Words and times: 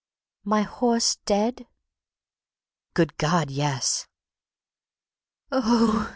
"My 0.43 0.63
horse 0.63 1.17
dead?" 1.27 1.67
"Good 2.95 3.17
God—Yes!" 3.19 4.07
"Oh!" 5.51 6.09